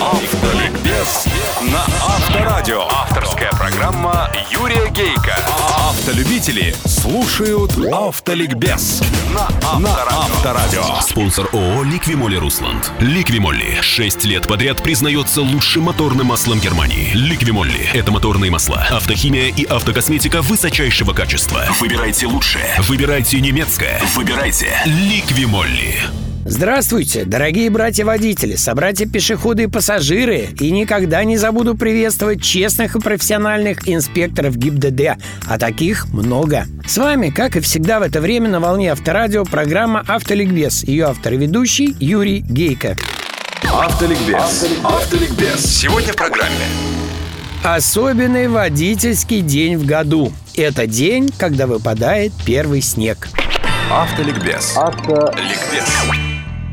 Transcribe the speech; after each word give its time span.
Автоликбез 0.00 1.26
на 1.62 1.84
Авторадио. 2.04 2.82
Авторская 2.90 3.50
программа 3.52 4.28
Юрия 4.50 4.90
Гейка. 4.90 5.36
Автолюбители 5.76 6.74
слушают 6.84 7.72
Автоликбез 7.92 9.02
на 9.32 9.48
Авторадио. 9.62 11.00
Спонсор 11.00 11.48
ООО 11.52 11.84
«Ликвимолли 11.84 12.36
Русланд». 12.36 12.90
«Ликвимолли» 12.98 13.78
6 13.80 14.24
лет 14.24 14.48
подряд 14.48 14.82
признается 14.82 15.42
лучшим 15.42 15.84
моторным 15.84 16.26
маслом 16.26 16.58
Германии. 16.58 17.12
«Ликвимолли»— 17.14 17.88
это 17.94 18.10
моторные 18.10 18.50
масла, 18.50 18.86
автохимия 18.90 19.48
и 19.48 19.64
автокосметика 19.64 20.42
высочайшего 20.42 21.12
качества. 21.12 21.64
Выбирайте 21.80 22.26
лучшее. 22.26 22.74
Выбирайте 22.80 23.40
немецкое. 23.40 24.00
Выбирайте 24.16 24.76
«Ликвимолли». 24.86 26.27
Здравствуйте, 26.50 27.26
дорогие 27.26 27.68
братья-водители, 27.68 28.56
собратья-пешеходы 28.56 29.64
и 29.64 29.66
пассажиры. 29.66 30.48
И 30.58 30.70
никогда 30.70 31.22
не 31.22 31.36
забуду 31.36 31.74
приветствовать 31.74 32.42
честных 32.42 32.96
и 32.96 33.00
профессиональных 33.00 33.86
инспекторов 33.86 34.56
ГИБДД. 34.56 35.22
А 35.46 35.58
таких 35.58 36.08
много. 36.08 36.64
С 36.86 36.96
вами, 36.96 37.28
как 37.28 37.56
и 37.56 37.60
всегда 37.60 38.00
в 38.00 38.02
это 38.02 38.22
время 38.22 38.48
на 38.48 38.60
волне 38.60 38.92
Авторадио, 38.92 39.44
программа 39.44 40.02
«Автоликбез». 40.08 40.84
Ее 40.84 41.04
автор 41.08 41.34
и 41.34 41.36
ведущий 41.36 41.94
Юрий 42.00 42.40
Гейко. 42.40 42.96
Автоликбез. 43.70 44.66
Автоликбез. 44.82 45.60
Сегодня 45.60 46.14
в 46.14 46.16
программе. 46.16 46.64
Особенный 47.62 48.48
водительский 48.48 49.42
день 49.42 49.76
в 49.76 49.84
году. 49.84 50.32
Это 50.56 50.86
день, 50.86 51.28
когда 51.36 51.66
выпадает 51.66 52.32
первый 52.46 52.80
снег. 52.80 53.28
Автоликбез. 53.90 54.78
Автоликбез. 54.78 56.27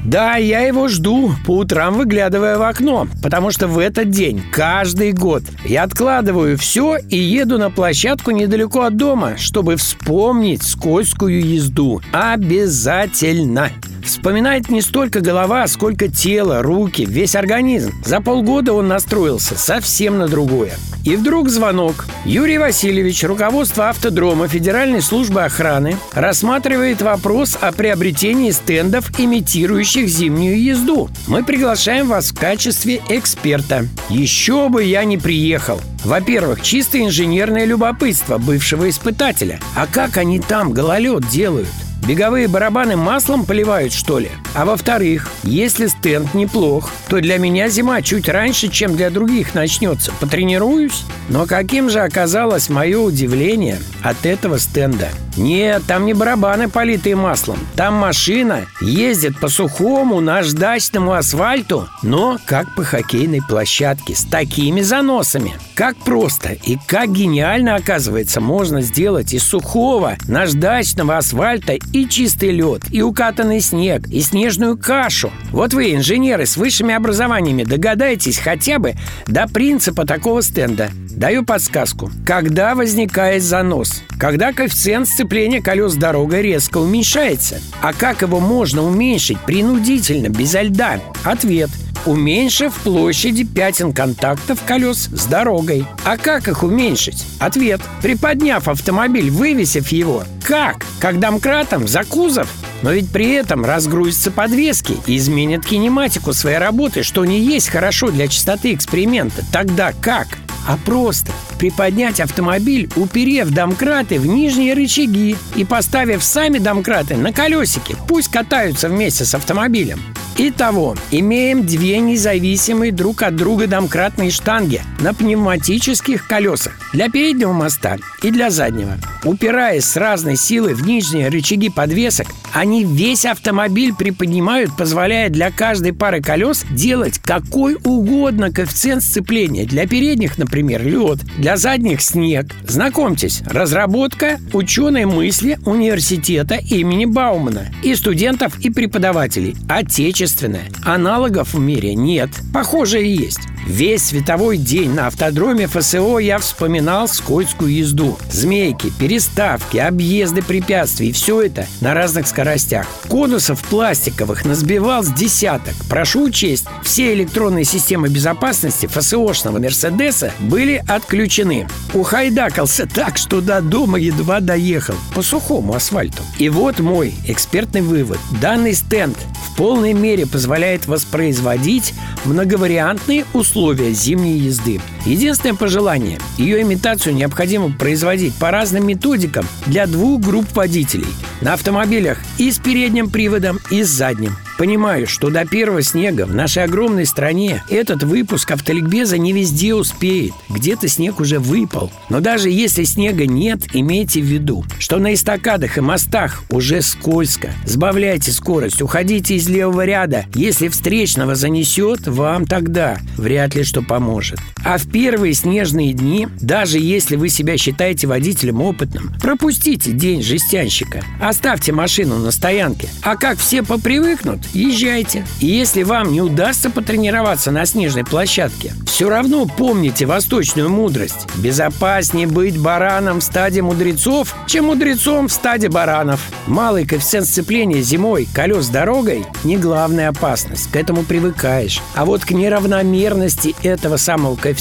Да, 0.05 0.35
я 0.35 0.61
его 0.61 0.87
жду, 0.87 1.33
по 1.45 1.57
утрам 1.57 1.95
выглядывая 1.95 2.59
в 2.59 2.61
окно, 2.61 3.07
потому 3.23 3.49
что 3.49 3.67
в 3.67 3.79
этот 3.79 4.11
день, 4.11 4.43
каждый 4.51 5.13
год, 5.13 5.41
я 5.65 5.83
откладываю 5.83 6.57
все 6.57 6.97
и 6.97 7.17
еду 7.17 7.57
на 7.57 7.71
площадку 7.71 8.29
недалеко 8.29 8.81
от 8.81 8.97
дома, 8.97 9.35
чтобы 9.37 9.77
вспомнить 9.77 10.61
скользкую 10.61 11.43
езду. 11.43 12.01
Обязательно! 12.11 13.71
Вспоминает 14.05 14.69
не 14.69 14.81
столько 14.81 15.19
голова, 15.19 15.67
сколько 15.67 16.07
тело, 16.07 16.61
руки, 16.61 17.05
весь 17.05 17.35
организм. 17.35 17.91
За 18.05 18.21
полгода 18.21 18.73
он 18.73 18.87
настроился 18.87 19.57
совсем 19.57 20.19
на 20.19 20.27
другое. 20.27 20.73
И 21.03 21.15
вдруг 21.15 21.49
звонок. 21.49 22.05
Юрий 22.23 22.57
Васильевич, 22.57 23.23
руководство 23.23 23.89
автодрома 23.89 24.47
Федеральной 24.47 25.01
службы 25.01 25.43
охраны, 25.43 25.97
рассматривает 26.13 27.01
вопрос 27.01 27.57
о 27.59 27.71
приобретении 27.71 28.51
стендов, 28.51 29.11
имитирующих 29.19 30.07
зимнюю 30.07 30.61
езду. 30.61 31.09
Мы 31.27 31.43
приглашаем 31.43 32.07
вас 32.07 32.31
в 32.31 32.39
качестве 32.39 33.01
эксперта. 33.09 33.87
Еще 34.09 34.69
бы 34.69 34.83
я 34.83 35.03
не 35.03 35.17
приехал. 35.17 35.81
Во-первых, 36.03 36.61
чисто 36.61 37.03
инженерное 37.03 37.65
любопытство 37.65 38.37
бывшего 38.37 38.89
испытателя. 38.89 39.59
А 39.75 39.87
как 39.87 40.17
они 40.17 40.39
там 40.39 40.71
гололед 40.71 41.27
делают? 41.29 41.67
Беговые 42.07 42.47
барабаны 42.47 42.95
маслом 42.95 43.45
поливают, 43.45 43.91
что 43.91 44.19
ли? 44.19 44.29
А 44.53 44.65
во-вторых, 44.65 45.31
если 45.41 45.87
стенд 45.87 46.35
неплох, 46.35 46.91
то 47.07 47.19
для 47.19 47.39
меня 47.39 47.67
зима 47.67 48.03
чуть 48.03 48.29
раньше, 48.29 48.67
чем 48.67 48.95
для 48.95 49.09
других 49.09 49.55
начнется. 49.55 50.11
Потренируюсь? 50.19 51.03
Но 51.29 51.47
каким 51.47 51.89
же 51.89 52.01
оказалось 52.01 52.69
мое 52.69 52.99
удивление 52.99 53.79
от 54.03 54.23
этого 54.27 54.59
стенда? 54.59 55.09
Нет, 55.37 55.83
там 55.87 56.05
не 56.05 56.13
барабаны, 56.13 56.69
политые 56.69 57.15
маслом. 57.15 57.57
Там 57.75 57.95
машина 57.95 58.65
ездит 58.81 59.39
по 59.39 59.49
сухому 59.49 60.21
наждачному 60.21 61.13
асфальту, 61.13 61.87
но 62.03 62.37
как 62.45 62.73
по 62.75 62.83
хоккейной 62.83 63.41
площадке, 63.41 64.15
с 64.15 64.23
такими 64.23 64.81
заносами. 64.81 65.53
Как 65.75 65.97
просто 65.97 66.53
и 66.53 66.77
как 66.87 67.11
гениально, 67.11 67.75
оказывается, 67.75 68.39
можно 68.39 68.81
сделать 68.81 69.33
из 69.33 69.43
сухого 69.43 70.15
наждачного 70.27 71.17
асфальта 71.17 71.73
и 71.73 72.07
чистый 72.07 72.51
лед, 72.51 72.83
и 72.91 73.01
укатанный 73.01 73.59
снег, 73.59 74.07
и 74.07 74.21
снежную 74.21 74.77
кашу. 74.77 75.31
Вот 75.51 75.73
вы, 75.73 75.93
инженеры 75.93 76.45
с 76.45 76.55
высшими 76.55 76.93
образованиями, 76.93 77.63
догадаетесь 77.63 78.37
хотя 78.37 78.79
бы 78.79 78.95
до 79.27 79.47
принципа 79.47 80.05
такого 80.05 80.41
стенда. 80.41 80.89
Даю 81.15 81.45
подсказку. 81.45 82.11
Когда 82.25 82.75
возникает 82.75 83.41
занос? 83.41 84.03
Когда 84.19 84.51
коэффициент 84.51 85.07
сцепления 85.07 85.61
колес 85.61 85.95
дорогой 85.95 86.41
резко 86.41 86.79
уменьшается. 86.79 87.61
А 87.81 87.93
как 87.93 88.21
его 88.21 88.41
можно 88.41 88.83
уменьшить 88.83 89.39
принудительно, 89.39 90.27
безо 90.27 90.61
льда? 90.61 90.99
Ответ– 91.23 91.69
уменьшив 92.05 92.73
площади 92.83 93.43
пятен 93.43 93.93
контактов 93.93 94.59
колес 94.65 95.09
с 95.11 95.25
дорогой. 95.25 95.85
А 96.03 96.17
как 96.17 96.47
их 96.47 96.63
уменьшить? 96.63 97.25
Ответ. 97.39 97.81
Приподняв 98.01 98.67
автомобиль, 98.67 99.29
вывесив 99.29 99.89
его. 99.89 100.23
Как? 100.43 100.85
Как 100.99 101.19
домкратом 101.19 101.87
за 101.87 102.03
кузов? 102.03 102.51
Но 102.81 102.91
ведь 102.91 103.11
при 103.11 103.31
этом 103.31 103.65
разгрузятся 103.65 104.31
подвески 104.31 104.97
и 105.07 105.17
изменят 105.17 105.65
кинематику 105.65 106.33
своей 106.33 106.57
работы, 106.57 107.03
что 107.03 107.25
не 107.25 107.39
есть 107.39 107.69
хорошо 107.69 108.11
для 108.11 108.27
частоты 108.27 108.73
эксперимента. 108.73 109.43
Тогда 109.51 109.93
как? 110.01 110.27
А 110.67 110.77
просто 110.77 111.31
приподнять 111.57 112.19
автомобиль, 112.19 112.89
уперев 112.95 113.49
домкраты 113.49 114.19
в 114.19 114.25
нижние 114.25 114.73
рычаги 114.73 115.37
и 115.55 115.63
поставив 115.63 116.23
сами 116.23 116.57
домкраты 116.57 117.15
на 117.15 117.31
колесики. 117.31 117.95
Пусть 118.07 118.31
катаются 118.31 118.89
вместе 118.89 119.25
с 119.25 119.35
автомобилем. 119.35 120.01
Итого, 120.37 120.95
имеем 121.11 121.65
две 121.65 121.99
независимые 121.99 122.91
друг 122.91 123.21
от 123.21 123.37
друга 123.37 123.67
домкратные 123.67 124.31
штанги 124.31 124.81
на 124.99 125.13
пневматических 125.13 126.27
колесах 126.27 126.73
для 126.91 127.09
переднего 127.09 127.53
моста 127.53 127.97
и 128.25 128.31
для 128.31 128.49
заднего. 128.49 128.97
Упираясь 129.23 129.85
с 129.85 129.97
разной 129.97 130.35
силой 130.35 130.73
в 130.73 130.85
нижние 130.85 131.29
рычаги 131.29 131.69
подвесок, 131.69 132.27
они 132.53 132.83
весь 132.83 133.25
автомобиль 133.25 133.93
приподнимают, 133.93 134.75
позволяя 134.75 135.29
для 135.29 135.51
каждой 135.51 135.93
пары 135.93 136.21
колес 136.21 136.65
делать 136.71 137.19
какой 137.19 137.75
угодно 137.83 138.51
коэффициент 138.51 139.03
сцепления. 139.03 139.65
Для 139.65 139.87
передних, 139.87 140.39
например, 140.39 140.83
лед, 140.83 141.19
для 141.37 141.55
задних 141.57 142.01
снег. 142.01 142.47
Знакомьтесь, 142.67 143.41
разработка 143.45 144.39
ученой 144.53 145.05
мысли 145.05 145.59
университета 145.65 146.55
имени 146.55 147.05
Баумана 147.05 147.67
и 147.83 147.93
студентов 147.93 148.59
и 148.59 148.71
преподавателей. 148.71 149.55
Отечественная. 149.69 150.65
Аналогов 150.83 151.53
в 151.53 151.59
мире 151.59 151.93
нет. 151.93 152.29
Похожее 152.53 153.13
есть. 153.13 153.41
Весь 153.67 154.05
световой 154.05 154.57
день 154.57 154.93
на 154.93 155.07
автодроме 155.07 155.65
ФСО 155.67 156.19
я 156.19 156.37
вспоминал 156.37 157.07
скользкую 157.07 157.73
езду. 157.73 158.14
Змейки, 158.31 158.91
переставки, 158.99 159.77
объезды 159.77 160.41
препятствий. 160.41 161.11
Все 161.11 161.41
это 161.41 161.67
на 161.81 161.93
разных 161.93 162.27
скоростях. 162.27 162.87
Конусов 163.09 163.61
пластиковых 163.63 164.45
насбивал 164.45 165.03
с 165.03 165.09
десяток. 165.09 165.73
Прошу 165.89 166.25
учесть, 166.25 166.65
все 166.83 167.13
электронные 167.13 167.65
системы 167.65 168.09
безопасности 168.09 168.87
ФСОшного 168.87 169.59
Мерседеса 169.59 170.31
были 170.39 170.83
отключены. 170.87 171.67
Ухайдакался 171.93 172.87
так, 172.87 173.17
что 173.17 173.41
до 173.41 173.61
дома 173.61 173.97
едва 173.99 174.39
доехал. 174.39 174.95
По 175.13 175.21
сухому 175.21 175.73
асфальту. 175.75 176.23
И 176.37 176.49
вот 176.49 176.79
мой 176.79 177.13
экспертный 177.27 177.81
вывод. 177.81 178.19
Данный 178.41 178.73
стенд 178.73 179.17
в 179.45 179.57
полной 179.57 179.93
мере 179.93 180.25
позволяет 180.25 180.87
воспроизводить 180.87 181.93
многовариантные 182.25 183.25
условия 183.33 183.91
зимней 183.91 184.37
езды. 184.37 184.81
Единственное 185.05 185.55
пожелание– 185.55 186.19
ее 186.37 186.61
имитацию 186.61 187.15
необходимо 187.15 187.71
производить 187.71 188.04
по 188.39 188.51
разным 188.51 188.87
методикам 188.87 189.45
для 189.65 189.87
двух 189.87 190.21
групп 190.21 190.47
водителей– 190.55 191.07
на 191.41 191.53
автомобилях 191.53 192.17
и 192.37 192.51
с 192.51 192.57
передним 192.57 193.09
приводом, 193.09 193.59
и 193.69 193.83
с 193.83 193.87
задним. 193.87 194.35
Понимаю, 194.57 195.05
что 195.05 195.29
до 195.29 195.45
первого 195.45 195.81
снега 195.81 196.25
в 196.25 196.33
нашей 196.33 196.63
огромной 196.63 197.05
стране 197.05 197.63
этот 197.69 198.03
выпуск 198.03 198.51
автоликбеза 198.51 199.17
не 199.17 199.33
везде 199.33 199.75
успеет. 199.75 200.33
Где-то 200.49 200.87
снег 200.87 201.19
уже 201.19 201.39
выпал. 201.39 201.91
Но 202.09 202.21
даже 202.21 202.49
если 202.49 202.85
снега 202.85 203.25
нет, 203.25 203.59
имейте 203.73 204.21
в 204.21 204.25
виду, 204.25 204.63
что 204.79 204.97
на 204.97 205.13
эстакадах 205.13 205.77
и 205.77 205.81
мостах 205.81 206.43
уже 206.49 206.81
скользко. 206.81 207.51
Сбавляйте 207.65 208.31
скорость, 208.31 208.81
уходите 208.81 209.35
из 209.35 209.49
левого 209.49 209.83
ряда. 209.83 210.25
Если 210.33 210.69
встречного 210.69 211.35
занесет, 211.35 212.07
вам 212.07 212.45
тогда 212.45 212.97
вряд 213.17 213.55
ли 213.55 213.63
что 213.63 213.81
поможет. 213.81 214.39
А 214.65 214.79
в 214.79 214.87
первые 214.87 215.35
снежные 215.35 215.93
дни, 215.93 216.27
даже 216.41 216.79
если 216.79 217.15
вы 217.17 217.29
себя 217.29 217.55
считаете 217.55 218.07
водителем 218.07 218.61
опытным, 218.61 219.13
пропустите 219.21 219.91
день 219.91 220.23
жестянщика. 220.23 221.03
Оставьте 221.21 221.71
машину 221.71 222.17
на 222.17 222.31
стоянке. 222.31 222.89
А 223.03 223.15
как 223.15 223.37
все 223.37 223.61
попривыкнут, 223.61 224.39
езжайте. 224.53 225.23
И 225.39 225.45
если 225.45 225.83
вам 225.83 226.11
не 226.11 226.21
удастся 226.21 226.71
потренироваться 226.71 227.51
на 227.51 227.67
снежной 227.67 228.05
площадке, 228.05 228.73
все 228.87 229.07
равно 229.07 229.45
помните 229.45 230.07
восточную 230.07 230.71
мудрость. 230.71 231.27
Безопаснее 231.35 232.25
быть 232.25 232.57
бараном 232.57 233.19
в 233.19 233.23
стаде 233.23 233.61
мудрецов, 233.61 234.35
чем 234.47 234.65
мудрецом 234.65 235.27
в 235.27 235.31
стаде 235.31 235.69
баранов. 235.69 236.21
Малый 236.47 236.87
коэффициент 236.87 237.27
сцепления 237.27 237.81
зимой 237.81 238.27
колес 238.33 238.69
дорогой– 238.69 239.27
не 239.43 239.57
главная 239.57 240.09
опасность. 240.09 240.71
К 240.71 240.75
этому 240.77 241.03
привыкаешь. 241.03 241.81
А 241.93 242.05
вот 242.05 242.25
к 242.25 242.31
неравномерности 242.31 243.55
этого 243.61 243.97
самого 243.97 244.35
коэффициента 244.35 244.54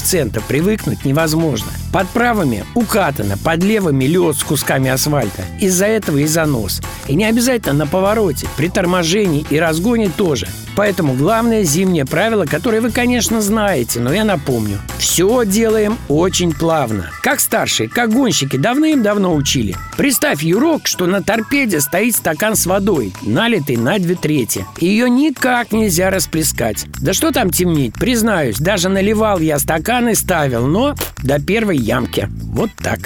привыкнуть 0.47 1.05
невозможно. 1.05 1.71
Под 1.91 2.09
правыми 2.09 2.65
укатано, 2.75 3.37
под 3.37 3.63
левыми 3.63 4.05
лед 4.05 4.35
с 4.35 4.43
кусками 4.43 4.89
асфальта. 4.89 5.43
Из-за 5.59 5.85
этого 5.85 6.17
и 6.17 6.25
занос. 6.25 6.81
И 7.07 7.15
не 7.15 7.25
обязательно 7.25 7.73
на 7.73 7.87
повороте, 7.87 8.47
при 8.57 8.69
торможении 8.69 9.45
и 9.49 9.59
разгоне 9.59 10.09
тоже. 10.09 10.47
Поэтому 10.75 11.13
главное 11.13 11.63
зимнее 11.63 12.05
правило, 12.05 12.45
которое 12.45 12.81
вы, 12.81 12.91
конечно, 12.91 13.41
знаете, 13.41 14.01
но 14.01 14.13
я 14.13 14.25
напомню. 14.25 14.79
Все 14.99 15.45
делаем 15.45 15.97
очень 16.09 16.51
плавно. 16.51 17.11
Как 17.21 17.39
старшие, 17.39 17.87
как 17.87 18.11
гонщики 18.11 18.57
давным-давно 18.57 19.33
учили. 19.33 19.75
Представь, 19.95 20.43
Юрок, 20.43 20.87
что 20.87 21.05
на 21.05 21.23
торпеде 21.23 21.79
стоит 21.79 22.15
стакан 22.15 22.57
с 22.57 22.65
водой, 22.65 23.13
налитый 23.21 23.77
на 23.77 23.97
две 23.99 24.15
трети. 24.15 24.65
Ее 24.79 25.09
никак 25.09 25.71
нельзя 25.71 26.09
расплескать. 26.09 26.85
Да 26.99 27.13
что 27.13 27.31
там 27.31 27.51
темнеть, 27.51 27.93
признаюсь, 27.93 28.57
даже 28.57 28.89
наливал 28.89 29.39
я 29.39 29.57
стакан 29.59 29.84
и 29.89 30.15
ставил, 30.15 30.65
но 30.67 30.95
до 31.23 31.39
первой 31.39 31.77
ямки. 31.77 32.27
Вот 32.29 32.71
так. 32.77 32.99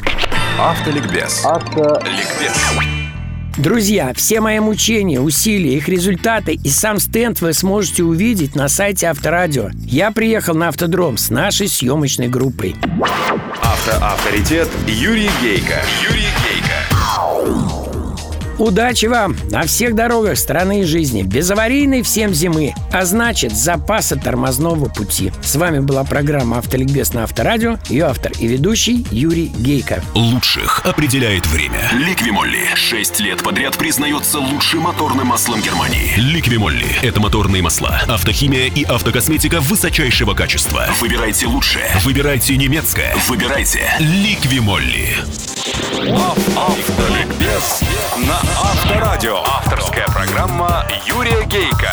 Автоликбез. 0.58 1.46
Автоликбез. 1.46 2.56
Друзья, 3.58 4.14
все 4.16 4.40
мои 4.40 4.60
мучения, 4.60 5.20
усилия, 5.20 5.76
их 5.76 5.90
результаты 5.90 6.54
и 6.54 6.70
сам 6.70 6.98
стенд 6.98 7.42
вы 7.42 7.52
сможете 7.52 8.04
увидеть 8.04 8.56
на 8.56 8.70
сайте 8.70 9.08
Авторадио. 9.08 9.72
Я 9.74 10.12
приехал 10.12 10.56
на 10.56 10.70
автодром 10.70 11.18
с 11.18 11.30
нашей 11.30 11.68
съемочной 11.68 12.30
группой. 12.30 12.76
Автоавторитет 13.62 14.70
Юрий 14.88 15.30
Гейко. 15.42 15.82
Юрий. 16.10 16.29
Удачи 18.60 19.06
вам 19.06 19.38
на 19.50 19.64
всех 19.64 19.96
дорогах 19.96 20.38
страны 20.38 20.82
и 20.82 20.84
жизни. 20.84 21.24
Безаварийной 21.24 22.02
всем 22.02 22.34
зимы. 22.34 22.74
А 22.92 23.06
значит, 23.06 23.56
запаса 23.56 24.18
тормозного 24.18 24.90
пути. 24.90 25.32
С 25.42 25.56
вами 25.56 25.80
была 25.80 26.04
программа 26.04 26.58
«Автоликбез» 26.58 27.14
на 27.14 27.24
Авторадио. 27.24 27.78
Ее 27.88 28.06
автор 28.08 28.34
и 28.38 28.48
ведущий 28.48 29.08
Юрий 29.12 29.48
Гейко. 29.48 30.04
Лучших 30.14 30.86
определяет 30.86 31.48
время. 31.48 31.90
Ликвимолли. 31.94 32.66
Шесть 32.76 33.22
лет 33.22 33.42
подряд 33.42 33.78
признается 33.78 34.40
лучшим 34.40 34.82
моторным 34.82 35.28
маслом 35.28 35.62
Германии. 35.62 36.14
Ликвимолли. 36.18 36.86
Это 37.02 37.22
моторные 37.22 37.62
масла, 37.62 38.02
автохимия 38.10 38.68
и 38.68 38.84
автокосметика 38.84 39.62
высочайшего 39.62 40.34
качества. 40.34 40.86
Выбирайте 41.00 41.48
лучшее. 41.48 41.86
Выбирайте 42.04 42.58
немецкое. 42.58 43.16
Выбирайте 43.30 43.90
Ликвимолли. 44.00 45.16
На 46.08 46.34
Авторадио. 49.20 49.44
Авторская 49.46 50.06
программа 50.08 50.86
Юрия 51.06 51.44
Гейка. 51.46 51.92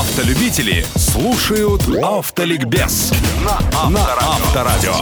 Автолюбители 0.00 0.84
слушают 0.96 1.82
Автоликбез 2.02 3.12
на 3.44 3.60
Авторадио. 4.20 4.92